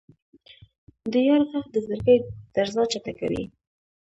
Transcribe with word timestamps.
د 1.11 1.13
یار 1.27 1.41
ږغ 1.51 1.65
د 1.73 1.75
زړګي 1.85 2.17
درزا 2.55 2.83
چټکوي. 2.91 3.43